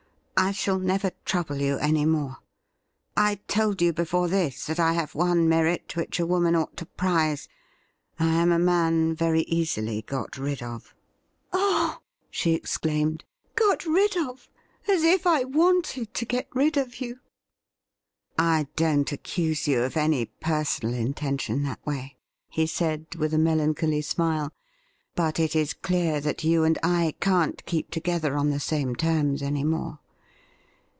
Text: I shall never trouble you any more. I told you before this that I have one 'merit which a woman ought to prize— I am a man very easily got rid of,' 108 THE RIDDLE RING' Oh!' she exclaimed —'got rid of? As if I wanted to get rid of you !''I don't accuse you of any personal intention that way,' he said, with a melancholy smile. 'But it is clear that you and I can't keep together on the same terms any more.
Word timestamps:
I 0.43 0.51
shall 0.53 0.79
never 0.79 1.11
trouble 1.23 1.57
you 1.57 1.77
any 1.77 2.03
more. 2.03 2.37
I 3.15 3.35
told 3.47 3.79
you 3.79 3.93
before 3.93 4.27
this 4.27 4.65
that 4.65 4.79
I 4.79 4.93
have 4.93 5.13
one 5.13 5.47
'merit 5.47 5.95
which 5.95 6.19
a 6.19 6.25
woman 6.25 6.55
ought 6.55 6.75
to 6.77 6.87
prize— 6.87 7.47
I 8.19 8.25
am 8.41 8.51
a 8.51 8.57
man 8.57 9.13
very 9.13 9.41
easily 9.43 10.01
got 10.01 10.39
rid 10.39 10.63
of,' 10.63 10.95
108 11.51 11.51
THE 11.51 11.57
RIDDLE 11.59 11.71
RING' 11.71 11.93
Oh!' 12.01 12.01
she 12.31 12.53
exclaimed 12.55 13.23
—'got 13.55 13.85
rid 13.85 14.17
of? 14.17 14.49
As 14.89 15.03
if 15.03 15.27
I 15.27 15.43
wanted 15.43 16.11
to 16.15 16.25
get 16.25 16.47
rid 16.55 16.75
of 16.75 16.99
you 17.01 17.19
!''I 18.55 18.65
don't 18.75 19.11
accuse 19.11 19.67
you 19.67 19.83
of 19.83 19.95
any 19.95 20.25
personal 20.25 20.95
intention 20.95 21.61
that 21.63 21.85
way,' 21.85 22.17
he 22.49 22.65
said, 22.65 23.13
with 23.13 23.35
a 23.35 23.37
melancholy 23.37 24.01
smile. 24.01 24.51
'But 25.13 25.39
it 25.39 25.55
is 25.55 25.75
clear 25.75 26.19
that 26.19 26.43
you 26.43 26.63
and 26.63 26.79
I 26.81 27.13
can't 27.21 27.63
keep 27.67 27.91
together 27.91 28.35
on 28.35 28.49
the 28.49 28.59
same 28.59 28.95
terms 28.95 29.43
any 29.43 29.63
more. 29.63 29.99